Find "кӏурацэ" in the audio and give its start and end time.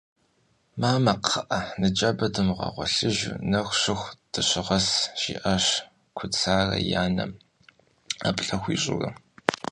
6.17-6.55